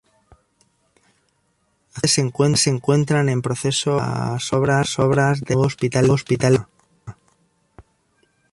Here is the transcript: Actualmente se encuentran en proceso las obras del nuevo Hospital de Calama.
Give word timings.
Actualmente 1.93 2.57
se 2.57 2.71
encuentran 2.71 3.29
en 3.29 3.43
proceso 3.43 3.97
las 3.97 4.51
obras 4.51 4.89
del 5.41 5.57
nuevo 5.57 5.67
Hospital 5.67 6.07
de 6.27 6.37
Calama. 6.39 6.69